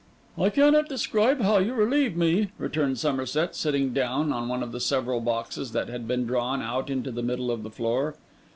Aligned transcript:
'I 0.35 0.49
cannot 0.49 0.89
describe 0.89 1.41
how 1.41 1.59
you 1.59 1.75
relieve 1.75 2.17
me,' 2.17 2.47
returned 2.57 2.97
Somerset, 2.97 3.55
sitting 3.55 3.93
down 3.93 4.33
on 4.33 4.47
one 4.47 4.63
of 4.63 4.81
several 4.81 5.19
boxes 5.19 5.73
that 5.73 5.89
had 5.89 6.07
been 6.07 6.25
drawn 6.25 6.59
out 6.59 6.89
into 6.89 7.11
the 7.11 7.21
middle 7.21 7.51
of 7.51 7.61
the 7.61 7.69
floor. 7.69 8.15